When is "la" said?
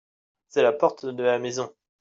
0.63-0.71, 1.21-1.37